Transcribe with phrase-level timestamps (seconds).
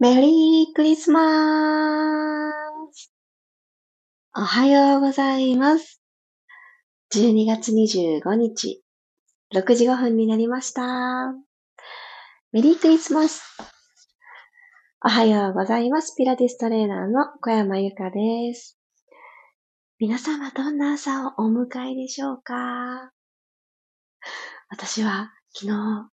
[0.00, 1.20] メリークリスマ
[2.92, 3.12] ス
[4.36, 6.02] おはようございます。
[7.14, 8.82] 12月25日、
[9.54, 11.32] 6時5分になりました。
[12.50, 13.44] メリークリスマス
[15.04, 16.16] おはようございます。
[16.16, 18.76] ピラティストレーナーの小山由かです。
[20.00, 23.12] 皆様どんな朝をお迎えでしょうか？
[24.70, 26.08] 私は昨日、あの、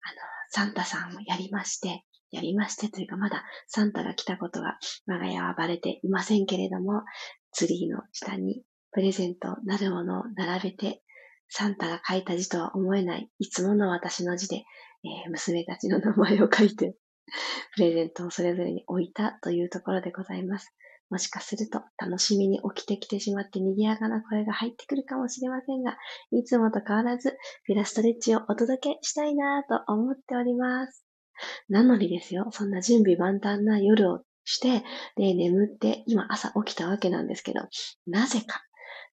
[0.50, 7.03] サンタさんをやりまして、やりましてというかまだサンタが来たことが我が家はバレていませんけれども、
[7.52, 11.02] ツリーの下にプレゼントなるものを並べて、
[11.50, 14.66] サンタが書いた字とは思えない、いつもの私の字で、
[15.03, 16.95] えー娘たちの名前を書いて、
[17.76, 20.73] プレゼントをそれぞれに置いたというところでございます。
[21.09, 25.98] もしかすると楽しみに起きてきてしまって賑やかな声が入ってくるかもしれませんが、
[26.31, 31.06] いつもと変わらずピラストレッチをお届けしたいなと思っております。
[31.70, 34.84] なのにですよ、そんな準備万端な夜をして、
[35.16, 37.61] で、眠って、今朝起きたわけなんですけど、
[38.06, 38.64] なぜか、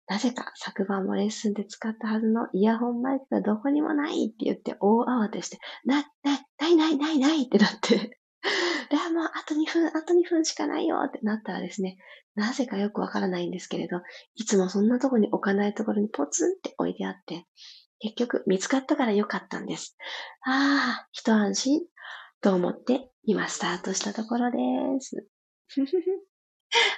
[0.07, 8.19] なぜか昨晩もレッスンで使ったはずのイヤホンマイクがどこにもないって言って大慌てして、な、な、ないないないないってなって、
[8.91, 11.97] で、もうあと2分、あと2分しかないよってなったらですね、
[12.35, 14.03] なぜかよくわからないんですけれど、
[14.35, 17.47] いつもそんなとこに置かないところにポツンって置いてあって、
[18.01, 19.97] 結局見つかったからよかったんです。
[20.45, 21.81] ああ、一安心
[22.45, 24.59] と思って今スタートしたところで
[25.01, 25.27] す。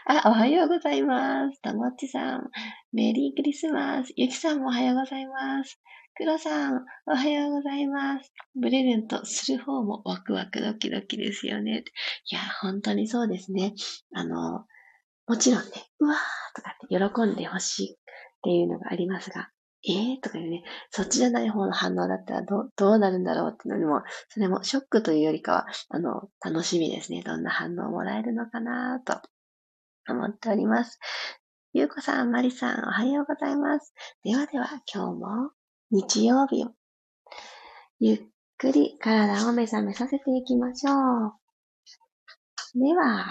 [0.06, 1.62] あ、おはようございます。
[1.62, 2.50] ともっちさん、
[2.92, 4.12] メリークリスマス。
[4.16, 5.80] ゆきさんもおはようございます。
[6.16, 8.32] くろさん、おはようございます。
[8.60, 11.84] プレゼントする方もワクワクドキドキですよね。
[12.28, 13.74] いや、本当にそうですね。
[14.14, 14.66] あの、
[15.28, 17.96] もちろんね、うわーとかって喜んでほしいっ
[18.42, 19.48] ていうのがありますが、
[19.88, 27.22] えーとかいうね、そっちじゃない方の反応だったらどうどうなるんだろうっていうのにも、それもショックというよりかは、あの、楽しみですね。
[27.22, 29.20] どんな反応をもらえるのかなと
[30.08, 30.98] 思っております。
[31.72, 33.94] ゆうこさん、まりさん、おはようございます。
[34.24, 35.50] ではでは、今日も
[35.90, 36.70] 日曜日を
[38.00, 38.20] ゆっ
[38.58, 41.32] くり体を目覚めさせていきましょう。
[42.74, 43.24] では、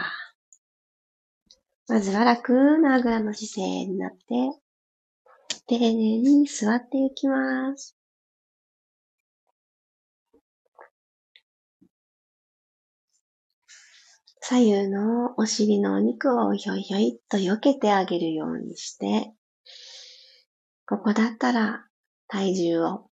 [1.88, 4.65] まずは楽なあぐらの姿勢になって、
[5.68, 7.98] 丁寧に座っていきます。
[14.42, 19.34] 左右のお尻のお肉をひょいひょいっと避けてあげるようにして、
[20.86, 21.88] ここだったら
[22.28, 23.08] 体重を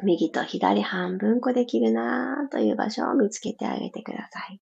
[0.00, 4.60] 右と左半分こできるなという場所を見つけてあげてください。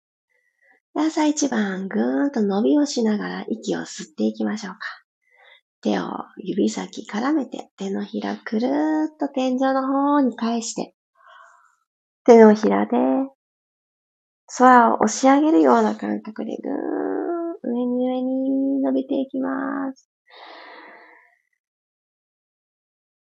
[0.95, 5.08] 朝一番ぐーんと伸びをしながら息を吸っていきましょうか。
[5.83, 6.05] 手を
[6.37, 10.95] 指先絡めて手のひらくるーっと天井の方に返して、
[12.25, 12.97] 手のひらで
[14.57, 20.09] 空を押し上げるような感覚でぐーん上に上に伸びていきます。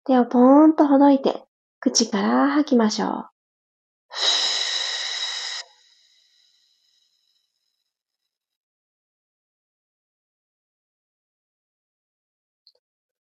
[0.07, 1.45] 手をポーンとほどいて
[1.79, 3.31] 口から吐きましょう。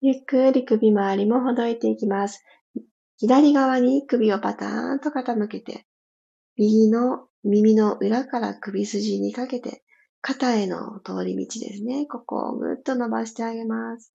[0.02, 2.42] ゆっくり首周りもほどいていきます。
[3.18, 5.84] 左側に首をパターンと傾けて、
[6.56, 9.82] 右の耳の裏から首筋にかけて、
[10.22, 12.06] 肩への通り道ですね。
[12.06, 14.12] ここをぐっと伸ばしてあげます。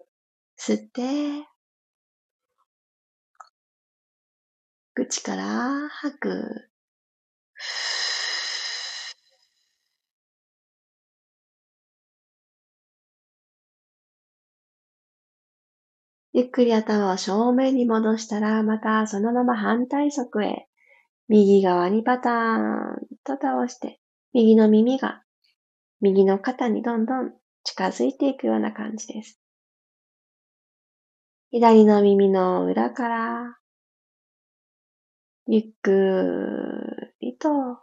[0.59, 1.47] 吸って、
[4.95, 6.69] 口から吐く。
[16.37, 20.67] ゆっくり頭を正面に戻したら、またそのまま反対側へ、
[21.29, 24.01] 右側にパターンと倒して、
[24.33, 25.23] 右の耳が
[26.01, 27.31] 右の肩にどんどん
[27.63, 29.39] 近づいていくような感じです。
[31.51, 33.57] 左の耳の裏から、
[35.47, 37.79] ゆっくりと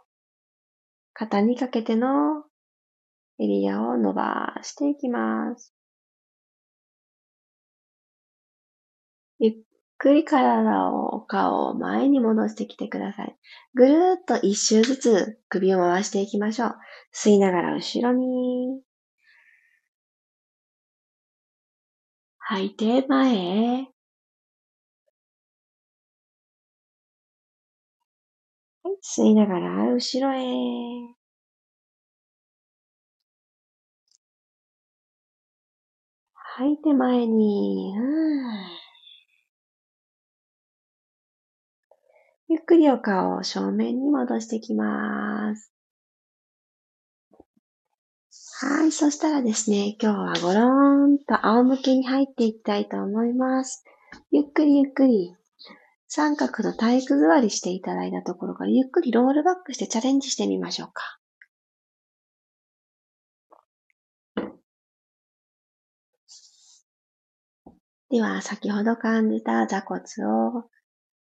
[1.13, 2.43] 肩にかけての
[3.39, 5.72] エリアを伸ばしていきます。
[9.43, 9.53] ゆっ
[9.97, 13.37] くり体を、お顔を前に戻してきてください。
[13.73, 16.75] ぐるーっと一周ずつ首を回していきましょう。
[17.13, 18.81] 吸いながら後ろに。
[22.37, 23.87] 吐いて前へ。
[29.01, 31.23] 吸いながら後ろへ。
[36.55, 37.93] 吐いて前に。
[42.53, 45.73] ゆっくりお顔を正面に戻してきます。
[48.61, 48.91] はい。
[48.91, 53.83] そしたらですね、今日はゴローンと仰向けに入っていきたいと思います。
[54.29, 55.35] ゆっくりゆっくり
[56.07, 61.17] 三角の体育座りしていただいたところからゆっくりロールバックしてチャレンジしてみましょうか。
[68.11, 70.69] では、先ほど感じた座骨を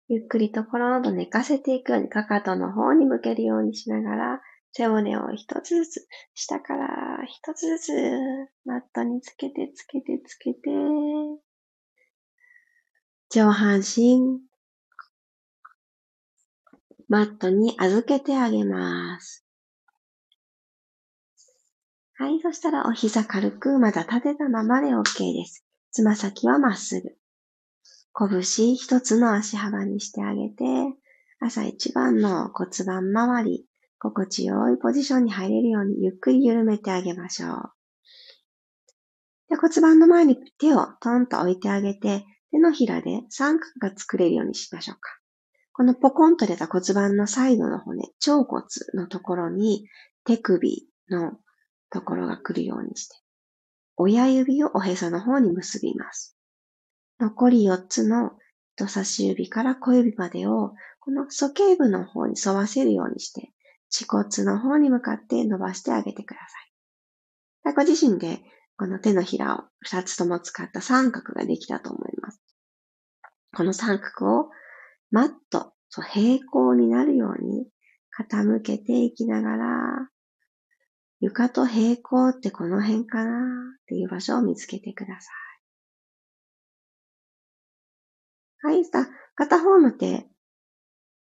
[0.07, 4.41] ゆっくりとコロンと寝かせていくように、かかとの方に向けるようにしながら、
[4.71, 6.87] 背骨を一つずつ、下から
[7.25, 7.91] 一つずつ、
[8.65, 10.59] マットにつけてつけてつけて、
[13.31, 14.41] 上半身、
[17.07, 19.45] マットに預けてあげます。
[22.17, 25.65] はい、そしたらお膝軽くまだ立てたままで OK です。
[25.91, 27.09] つま先はまっすぐ。
[28.17, 30.63] 拳一つの足幅にしてあげて、
[31.41, 33.65] 朝一番の骨盤周り、
[33.99, 37.71] 心地よいポジションに入れるようにゆっくり緩めてあげましょう。
[39.49, 45.11] で骨盤の前に手をトンと置いてあげて、手のひらで三角が作れるようにしましょうか。
[45.73, 48.63] このポコンと出た骨盤のサイドの骨、腸骨
[48.93, 49.89] のところに
[50.23, 51.33] 手首の
[51.89, 53.15] ところが来るようにして、
[53.97, 56.34] 親指をおへその方に結びます。
[57.19, 58.31] 残り4つの
[58.75, 63.51] 人差し指から小指までを、この鼠径部の方に沿わせるようにして、
[63.91, 66.39] 恥骨の方に向かって伸ばしてあげてくだ
[67.63, 67.73] さい。
[67.73, 68.41] ご自身で
[68.77, 72.41] この手のひらを2つとも使った三角ができたと思います。
[73.55, 74.49] この三角を
[75.11, 77.67] マット、そう平行になるように
[78.19, 80.09] 傾けていきながら、
[81.21, 85.44] 床と平行ってこの辺かなっていう場所を見つけてください。
[88.65, 90.25] はい、さ、片方の手、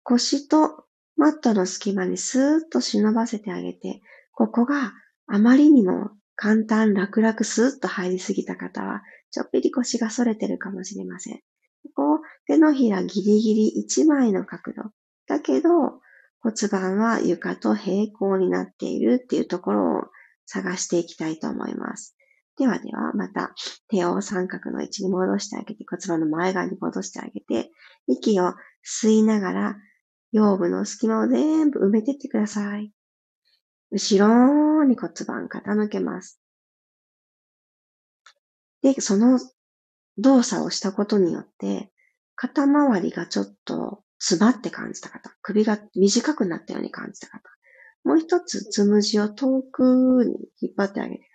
[0.04, 0.84] 腰と
[1.16, 4.92] マットの隙間にスーッと忍ばせてあげて、ここが
[5.26, 9.02] あまりにも簡単、楽々スーッと入りすぎた方は、
[9.32, 11.40] ちょっぴり腰が反れてるかもしれません。
[11.96, 14.90] こう、手のひらギリギリ1枚の角度。
[15.26, 15.70] だけど、
[16.38, 20.02] 骨盤は床と平行になっているっていうところを
[20.46, 22.14] 探していきたいと思います。
[22.56, 23.52] ではでは、また
[23.88, 27.70] 手を三角の位置に戻してあげて、骨盤の前側に戻してあげて、
[28.06, 28.54] 息を
[28.84, 29.76] 吸いながら、
[30.32, 32.92] 腰部の隙間を全部埋めていってください。
[33.90, 36.40] 後ろに骨盤傾けます。
[38.82, 39.40] で、その
[40.18, 41.90] 動作をしたことによって、
[42.36, 47.40] 肩周りがちょっと詰まって感じた方、首が短くなったように感じた方、
[48.04, 51.33] もう一つつむじを遠くに引っ張ってあげて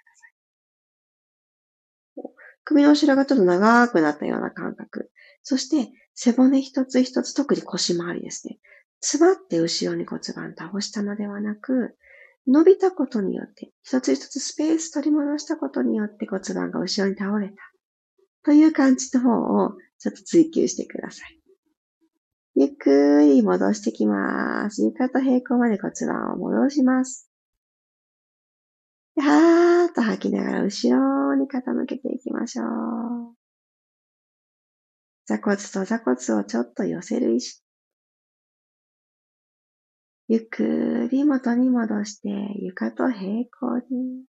[2.70, 5.10] 首の後ろがちょっと長くなったような感覚。
[5.42, 8.60] そして、背骨一つ一つ、特に腰回りですね。
[9.02, 11.98] 詰まって後ろに骨盤倒したのではなく、
[12.46, 17.56] 伸びたことによって、一つ一つスペース取り戻したことによって骨盤が後ろに倒れた。
[18.44, 19.32] という感じの方
[19.66, 21.40] をちょっと追求してください。
[22.56, 24.84] ゆっくり戻してきます。
[24.84, 27.29] 床と平行まで骨盤を戻します。
[29.20, 33.36] はーっと吐きながら後ろに傾けていきましょう。
[35.26, 37.62] 座骨と座骨をちょっと寄せる意識。
[40.28, 42.30] ゆっくり元に戻して
[42.60, 44.26] 床と平行に。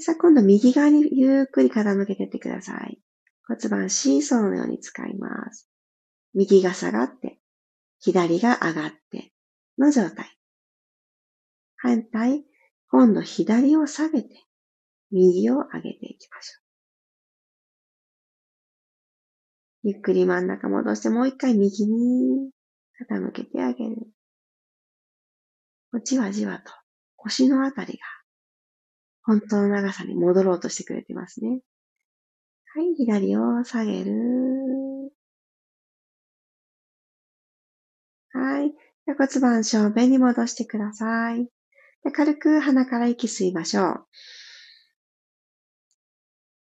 [0.00, 2.98] さあ今度右側にゆっくり傾けていってください。
[3.46, 5.68] 骨盤シーソーのように使います。
[6.34, 7.38] 右が下がって、
[8.00, 9.32] 左が上がって
[9.78, 10.36] の状態。
[11.76, 12.44] 反対、
[12.92, 14.28] 今度左を下げて、
[15.10, 16.60] 右を上げていきましょ
[19.84, 19.88] う。
[19.88, 22.50] ゆっくり真ん中戻してもう一回右に
[23.10, 23.96] 傾けてあげる。
[26.04, 26.70] じわじわと
[27.16, 27.98] 腰のあたりが
[29.22, 31.60] 本当の長さに戻ろうとしてくれてますね。
[32.74, 34.12] はい、左を下げる。
[38.32, 38.72] はい。
[39.06, 41.48] 骨盤正面に戻してください。
[42.04, 44.06] で軽く鼻から息吸いましょう。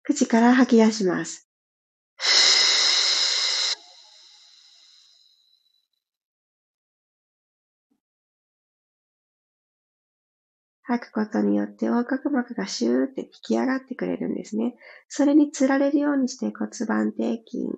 [0.02, 1.50] 口から吐き出します。
[10.90, 14.74] 吐くことによって横隔膜がシューって引き上がってくれるんですね。
[15.06, 17.68] それにつられるようにして骨盤底筋、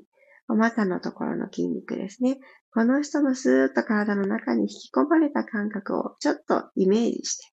[0.52, 2.38] お股のところの筋肉ですね。
[2.74, 7.44] この人のスーッと体の中に引き込まれた感覚をちょっとイメージして、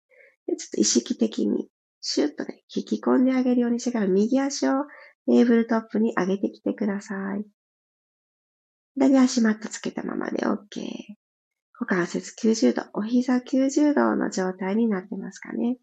[0.47, 1.69] でちょっと意識的に
[2.01, 4.71] シュッとね、引き込んであげるようにしてから右足を
[5.27, 7.45] テーブルトップに上げてきてください。
[8.97, 10.57] 左足マットつけたままで OK。
[11.79, 15.77] 股関節90度、お膝90度の状態になってますかね。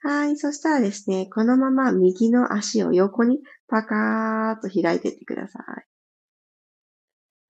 [0.00, 0.38] はい。
[0.38, 5.91] そしたらですね、このまま右の足を横にパカーッと開いていってください。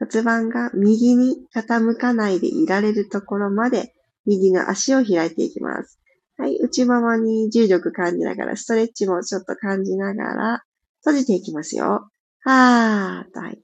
[0.02, 3.94] 骨盤が右に傾かないでいられるところまで
[4.26, 6.00] 右の足を開いていきます。
[6.36, 6.56] はい。
[6.56, 10.64] 内ももに重力感じながら、ストレッチもちょっと感じながら、
[11.04, 12.10] 閉じていきますよ。
[12.40, 13.62] はーっと吐いて。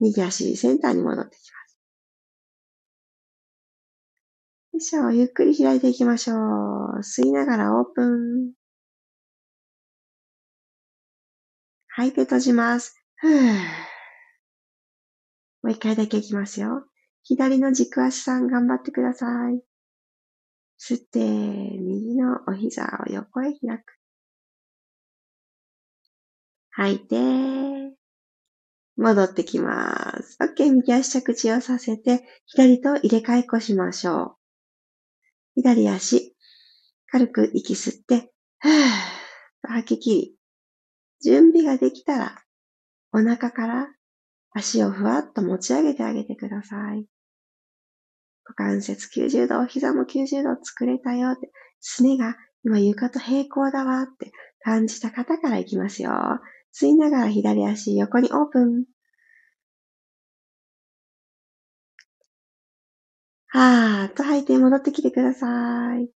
[0.00, 1.78] 右足センターに戻ってきます。
[4.72, 5.12] よいしょ。
[5.12, 6.38] ゆっくり開いていきましょう。
[7.00, 8.52] 吸いながらオープン。
[11.88, 12.96] 吐いて閉じます。
[13.16, 13.91] ふー。
[15.62, 16.84] もう一回だけいきますよ。
[17.24, 19.62] 左の軸足さん頑張ってください。
[20.80, 23.84] 吸って、右のお膝を横へ開く。
[26.70, 27.96] 吐いて、
[28.96, 30.36] 戻ってきます。
[30.40, 34.36] OK、右足着地をさせて、左と入れ替えっこしましょう。
[35.54, 36.34] 左足、
[37.06, 38.72] 軽く息吸って、ふー
[39.62, 40.36] と吐き切り、
[41.22, 42.42] 準備ができたら、
[43.12, 43.88] お腹から
[44.54, 47.06] 足をふわっと持ち上げてあげてください。
[48.44, 56.12] 股関節90度、お膝も90度作れたよって、すねが今床と平行だわって感じた方からいきますよ。
[56.74, 58.84] 吸いながら左足横にオープン。
[63.48, 66.08] はーっと吐いて戻ってきてください。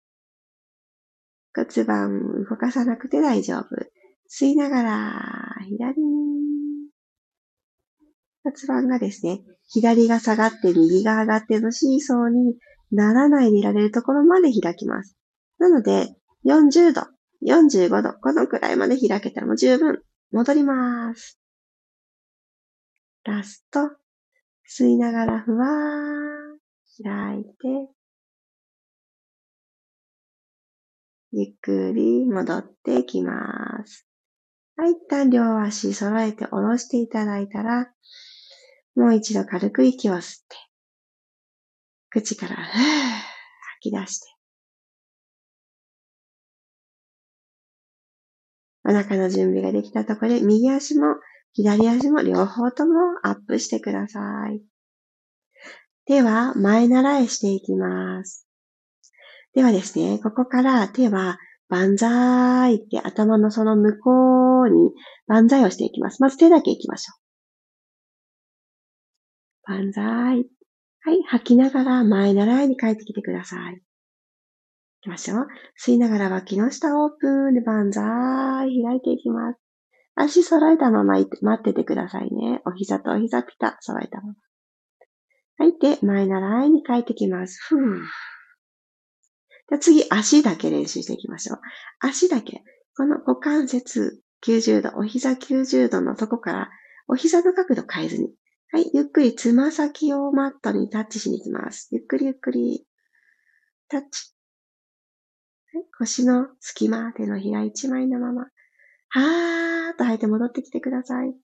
[1.54, 3.66] 骨盤動かさなくて大丈夫。
[4.30, 6.55] 吸いながら左に。
[8.46, 12.54] 骨盤がですね、左が下がって右が上がってのシーソーに
[12.92, 15.16] ならないでいられるところまで開きます。
[15.58, 17.02] なので、40度、
[17.44, 20.00] 45度、このくらいまで開けたらもう十分。
[20.30, 21.40] 戻ります。
[23.24, 23.80] ラスト、
[24.68, 27.92] 吸いながらふわー、開いて、
[31.32, 34.06] ゆっくり戻ってきます。
[34.76, 37.90] はい、一旦両足揃えて下ろしていただいたら、
[38.96, 40.56] もう一度軽く息を吸って、
[42.08, 44.26] 口から、ふー吐き出して、
[48.88, 51.16] お腹の準備ができたところで、右足も
[51.52, 54.62] 左足も両方ともアップしてください。
[56.06, 58.46] では、前習いしていきます。
[59.54, 61.38] ではですね、ここから手は
[61.68, 64.92] 万歳って頭のその向こうに
[65.26, 66.22] 万歳をしていきます。
[66.22, 67.25] まず手だけ行きましょう。
[69.66, 70.04] 万歳。
[70.04, 73.74] はい、吐きながら前習いに帰ってきてください。
[73.74, 73.80] 行
[75.02, 75.46] きましょう。
[75.80, 78.04] 吸いながら脇の下オープンで万歳。
[78.82, 79.60] 開いていきます。
[80.14, 82.62] 足揃えたまま待っててくださいね。
[82.64, 84.34] お膝とお膝ピタ揃えたまま。
[85.58, 87.58] 吐いて前習いに帰ってきます。
[87.68, 88.00] ふぅ。
[89.68, 91.60] じゃ次、足だけ練習していきましょう。
[92.00, 92.62] 足だけ。
[92.96, 96.70] この股関節90度、お膝90度のとこから、
[97.08, 98.32] お膝の角度変えずに、
[98.72, 101.88] はい、ゆっくりつま先をマットにタッチしに行きます。
[101.92, 102.84] ゆっくりゆっくり。
[103.88, 104.32] タッチ。
[105.72, 108.46] はい、腰の隙間、手のひら一枚のまま。
[109.08, 111.34] はーっと吐いて戻ってきてください。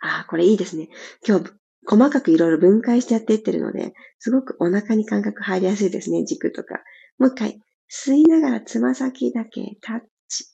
[0.00, 0.88] あー、これいいですね。
[1.26, 1.52] 今日、
[1.86, 6.82] 細かくいろいろ分解してやっていってるので、すごくお腹に感覚入りやすいですね、軸とか。
[7.18, 10.46] もう一回、吸いながらつま先だけタッチ。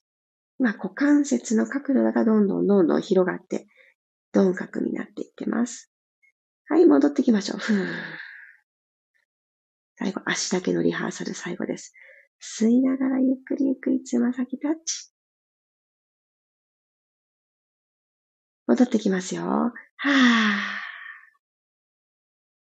[0.59, 3.67] まあ、股関節の角度がどんどんどんどん広がって、
[4.35, 5.91] 鈍角になっていってます。
[6.69, 7.59] はい、戻ってきましょう。
[7.59, 7.87] ふー
[9.97, 11.95] 最後、足だけのリハーサル最後です。
[12.43, 15.13] 吸いながらゆっくりゆっくりつま先タッチ。
[18.67, 19.43] 戻ってきますよ。
[19.43, 20.85] はー。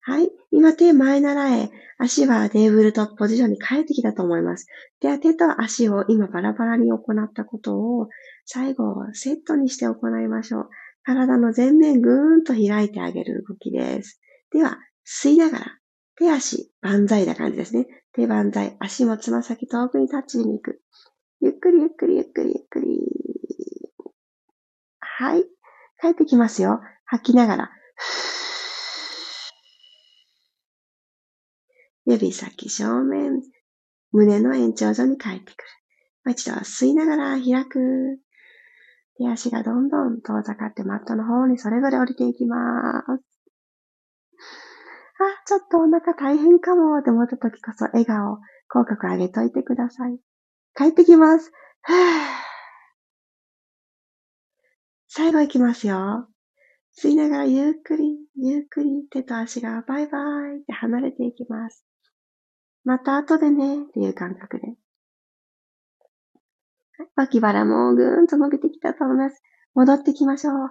[0.02, 0.30] はい。
[0.50, 4.66] 今手前習え、足はテーブルトップポジションに帰ってきたと思います。
[5.00, 8.08] では手と足を今バラバラに行ったことを
[8.46, 10.70] 最後セットにして行いましょう。
[11.10, 14.20] 体の前面ぐーんと開いてあげる動きです。
[14.52, 15.78] では、吸いながら、
[16.16, 17.88] 手足、万歳な感じですね。
[18.12, 20.80] 手万歳、足もつま先遠くにタッチに行く。
[21.40, 23.00] ゆっくりゆっくりゆっくりゆっくり。
[25.00, 25.42] はい。
[26.00, 26.80] 帰ってきますよ。
[27.06, 27.70] 吐きながら。
[32.06, 33.42] 指先正面、
[34.12, 35.54] 胸の延長上に帰ってくる。
[36.24, 38.20] もう一度は吸いながら開く。
[39.18, 43.30] 手足がどんどん遠ざかってマットの方にそれぞれ降りていきます。
[45.20, 48.38] あ、ちょっとお腹大変かもって思った時こそ笑顔、
[48.68, 50.18] 口角上げといてください。
[50.74, 51.52] 帰ってきます。
[55.08, 56.28] 最後行きますよ。
[56.96, 60.18] 吸いながらゆっくり、ゆっくり手と足がバイバ
[60.54, 61.84] イって離れていきます。
[62.84, 64.74] また後でねっていう感覚で。
[67.16, 69.42] 脇腹もぐーんと伸びてきたと思います。
[69.74, 70.70] 戻ってきましょう。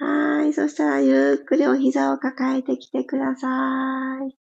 [0.00, 0.52] はい。
[0.52, 4.36] そしたら、ゆっくりお膝を抱えてきてください。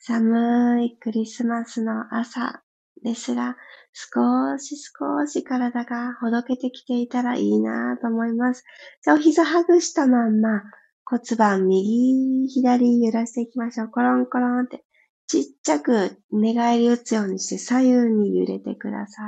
[0.00, 2.62] 寒いクリスマスの朝
[3.04, 3.56] ですが、
[3.92, 8.64] 少し少し体がほどけてきていたらいいなと思います。
[9.02, 10.62] じゃあ、お膝ハグしたまんま、
[11.10, 13.88] 骨盤右、左揺らしていきましょう。
[13.88, 14.84] コロンコロンって。
[15.26, 19.22] ちっちゃく寝返り打つようにして左右に揺れてくださ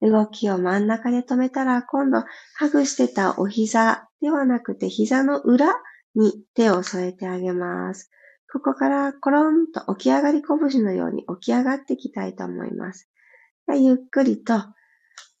[0.00, 0.08] い。
[0.08, 2.22] 動きを真ん中で止めたら、今度、
[2.54, 5.74] ハグしてたお膝ではなくて、膝の裏
[6.14, 8.08] に手を添えてあげます。
[8.52, 13.10] ここからコロンと起き上がり拳のように起き上がっていきたいと思います。
[13.68, 14.72] ゆっくりと、は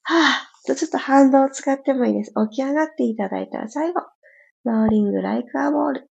[0.08, 2.32] ぁ、ちょっと反動を使ってもいいです。
[2.50, 4.00] 起き上がっていただいたら最後、
[4.64, 6.10] ローリングライクアボール。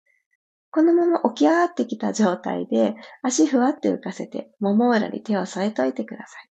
[0.71, 6.49] このまま起き上がってきた状態で、足ふわって浮かせて、もも裏に手を添えといてください。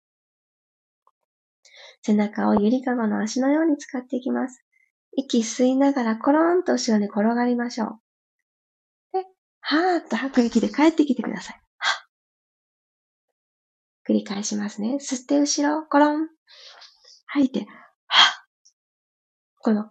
[2.03, 4.65] 背中をゆりかごの足のように使っていきます。
[5.17, 8.01] 息吸いながらコロンと後ろに転がりましょう。
[9.13, 9.25] で、
[9.61, 11.61] はーっと吐く息で帰ってきてください。
[14.09, 14.97] 繰り返しますね。
[15.01, 16.29] 吸って後ろ、コロン。
[17.27, 17.67] 吐いて、
[19.63, 19.89] この、は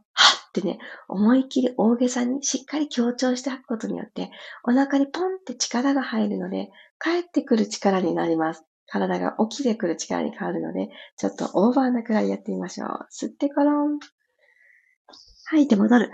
[0.50, 4.32] ってね、思い切り大げさにしっかり強調して吐くことによって、
[4.64, 8.66] お腹にポンって力が入るので、帰ってくる力になります。
[8.88, 13.08] 体が起きてくる力に変わるので、ちょっとオーバーなくらいやってみましょう。
[13.12, 14.00] 吸ってコロン。
[15.46, 16.12] 吐いて戻る。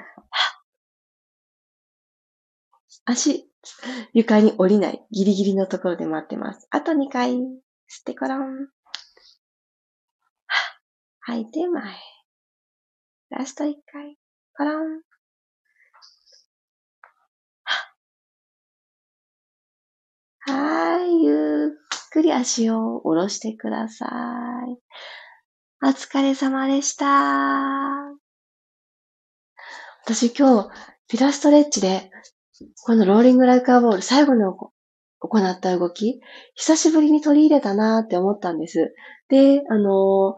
[3.05, 3.49] 足、
[4.13, 5.05] 床に降りない。
[5.11, 6.67] ギリギリのところで待ってます。
[6.71, 7.35] あと2回。
[7.35, 8.67] 吸ってコロン。
[11.21, 12.14] 吐いて前。
[13.31, 14.17] ラスト1回。
[14.55, 15.01] コロン。
[20.47, 24.05] はい、ゆっくり足を下ろしてくださ
[24.67, 24.77] い。
[25.83, 27.05] お疲れ様でした。
[30.03, 30.69] 私今日、
[31.07, 32.11] ピラストレッチで、
[32.83, 34.71] このローリングライカーボール最後に行
[35.51, 36.21] った動き、
[36.53, 38.93] 久しぶりに取り入れたなって思ったんです。
[39.29, 40.35] で、あの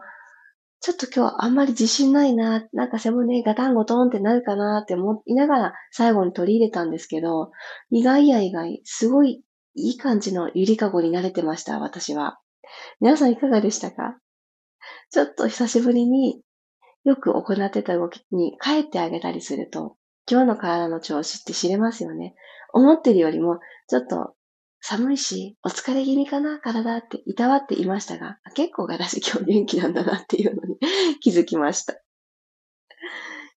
[0.80, 7.50] ちょっと今日あんまり自信ないな、なんか背骨ガタンゴトンってなるかなって思いながら最後に取り入れたんですけど、
[7.90, 9.42] 意外や意外、すごい
[9.74, 12.38] いい感じのゆりかごに慣れてました、私は。
[13.00, 14.18] 皆さんいかがでしたか？
[15.10, 16.42] ちょっと久しぶりに
[17.04, 19.96] よく行ってた動きに帰ってあげたりすると、
[20.30, 22.34] 今日の体の調子って知れますよね。
[22.72, 24.34] 思ってるよりも、ちょっと
[24.90, 30.78] 寒いし、お疲れ気味かな、体っていたわっていましたが、結構私今日元気なんだなっていうのに
[31.20, 32.00] 気づきました。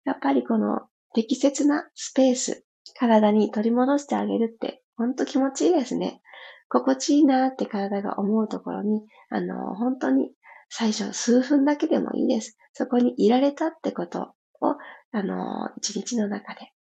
[0.04, 0.82] やっぱりこの
[1.14, 2.66] 適切なスペース、
[2.98, 6.20] 体に取り戻してあげるってほんと気持ちいいですね。
[6.68, 10.34] 心地いいなって体が思うところに、あの、本当に
[10.68, 12.58] 最初数分だけでもいいです。
[12.74, 14.76] そこにいられたってことを、
[15.12, 16.74] あの、一日の中で、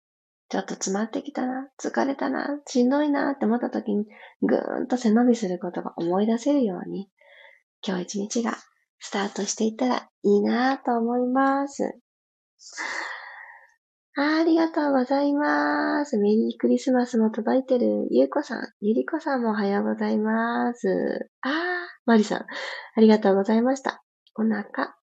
[0.49, 4.05] ちょっと詰まってきたな、疲れたな、しんどいなって思った時に、
[4.41, 7.07] ぐーんと背伸びすることが思い出せるように、
[7.85, 8.57] 今日一日が
[8.99, 11.99] スタートしていったらいいなと思います。
[14.15, 16.17] ありがとうございます。
[16.17, 18.07] メリークリスマスも届いてる。
[18.09, 21.29] ゆうこさん、ゆりこさんもおはようございます。
[21.41, 21.51] あー、
[22.05, 22.45] マリさん、あ
[22.97, 24.03] りがとうございました。
[24.35, 24.95] お腹、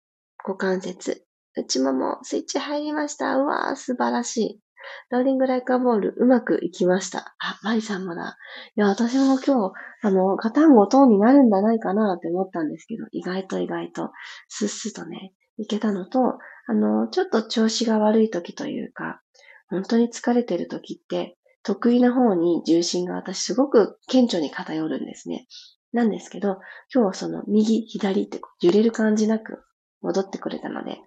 [0.45, 1.25] 股関節、
[1.57, 3.37] 内もも、スイッチ入りました。
[3.37, 4.66] うわー、素晴らしい。
[5.11, 7.35] ローリングライカーボール、うまくいきました。
[7.39, 8.37] あ、マリさんもだ。
[8.77, 9.73] いや、私も今日、
[10.03, 14.11] あの、ガタンゴトンになるんじゃないかなって思ったんですけど、意外と意外と、
[14.49, 19.23] スッスとね、いけたのと、あの、ちょっと調子が悪い時というか、
[19.69, 25.47] 本当に疲れてる時って、得意な方に重心が私すごく顕著に偏るんですね。
[25.93, 26.59] なんですけど、
[26.95, 29.65] 今日はその右、左って揺れる感じなく
[30.03, 31.01] 戻ってくれたので、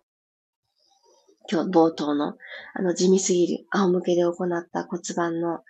[1.52, 2.36] 今日冒頭の
[2.76, 5.62] あの地味すぎる仰向けで行った骨盤の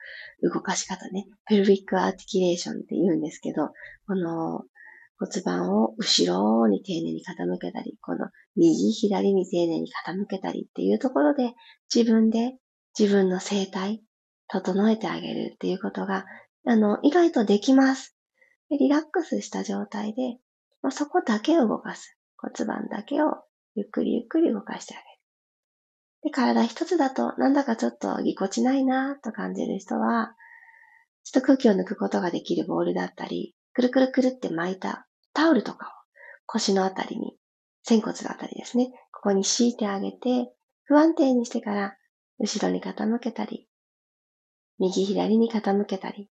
[0.43, 3.69] 動かし方ね、ペルビックアーティキュレーションって言うんですけど、
[4.05, 4.63] この
[5.19, 11.53] 骨盤を後ろに丁寧に傾けたり、この右、左に丁寧に傾けたりっていうところで、
[11.93, 12.57] 自分で
[12.97, 14.01] 自分の生態、
[14.47, 16.25] 整えてあげるっていうことが、
[16.65, 18.15] あの、意外とできます。
[18.69, 20.39] リラックスした状態で、
[20.81, 22.17] もうそこだけを動かす。
[22.37, 23.43] 骨盤だけを
[23.75, 25.08] ゆっくりゆっくり動かしてあげる。
[26.23, 30.35] で、体一つだとなんだかちょっとぎこちないなと感じる人は、
[31.23, 35.89] ちょっと空気を抜くことができるボールだったり、くるくるくるって巻いたタオルとかを
[36.45, 37.37] 腰のあたりに、
[37.83, 40.51] 仙骨のあたりですね、ここに敷いてあげて、
[40.83, 41.95] 不安定にしてから
[42.39, 43.67] 後ろに傾けたり、
[44.79, 46.27] 右左に傾けたり、っ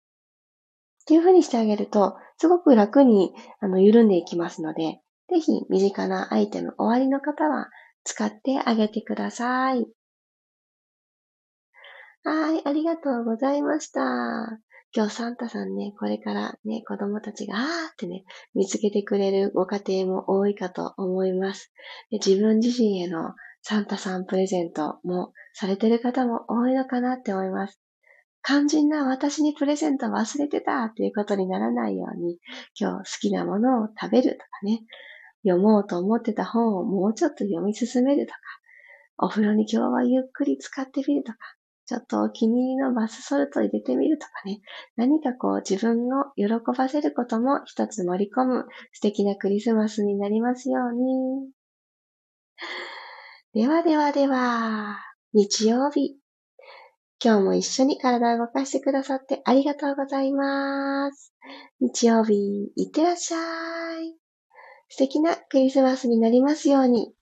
[1.05, 7.69] ていう風にしてあげると、すごく楽にあの緩んでいきますので、ぜひ身近なアイテム終わりの方は
[8.07, 9.85] 使ってあげてください。
[12.23, 14.01] はい、ありがとうございました。
[14.95, 17.65] 今日サンタさんね、これからね、子供たちがあーっ
[17.97, 18.23] てね、
[18.55, 21.73] 見つけてくれるご家庭も多いかと思います。
[22.09, 27.77] で自分自身へのサンタさんプレゼントもされてる方も多いのかなって思います。
[28.41, 32.37] 肝心な私にプレゼント忘れてたっていうことにならないように、
[32.79, 34.79] 今日好きなものを食べるとかね、
[35.43, 38.39] 読もうと思ってた本をもうちょっと読み進めるとか、
[39.19, 41.37] お風呂に今日はゆっくり使ってみるとか、
[41.87, 44.59] ちょっとお気に入りのバスソルト入れてみるとかね、
[44.97, 46.47] 何かこう自分を喜
[46.77, 51.49] ばせることも一つ盛り込む素敵なクリスマスになりますように。
[53.53, 54.97] ではではでは、
[55.33, 56.17] 日曜日。
[57.23, 61.33] 今日も一緒に体を動かしてくださってありがとうございます。
[61.79, 63.37] 日曜日、いってらっしゃ
[64.01, 64.26] い。
[64.89, 67.13] 素敵なクリスマスになりますように。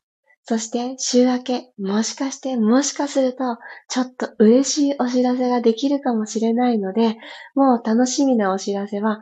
[0.48, 3.58] そして週明け、もしかしてもしかすると、
[3.90, 7.18] ちょっと嬉しいお知らせができるかもしれないので、
[7.56, 9.20] もう楽しみなお知らせは、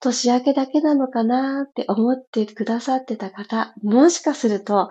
[0.00, 4.90] 年明けだけなのかなって思ってくださってた方、もしかすると、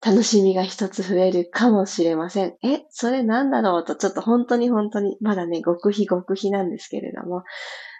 [0.00, 2.54] 楽しみが一つ増えるかもしれません。
[2.62, 7.42] え、それなんだろうと、ちょっと本当に本当に、まだね、極秘極秘なんですけれども、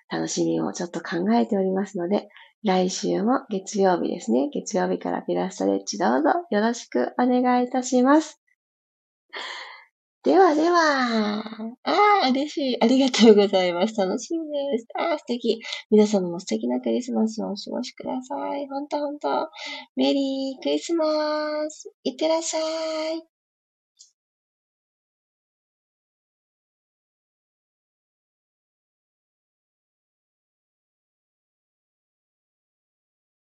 [0.09, 2.29] 楽しみをちょっと考えておりますので、
[2.65, 4.49] 来週も月曜日ですね。
[4.53, 8.41] 月曜日からピラストレッチどうぞよろしくお願いいたします。
[10.27, 11.39] ではでは、
[11.85, 12.83] ああ、嬉しい。
[12.83, 13.95] ありがとうございます。
[13.95, 14.89] 楽しみです。
[14.99, 15.61] ああ、素敵。
[15.89, 18.67] 皆様も素敵なクリスマスをお過ごしください。
[18.67, 19.29] ほんとほんと。
[19.95, 21.05] メリークリスマ
[21.71, 21.93] ス。
[22.03, 23.36] いってらっしゃい。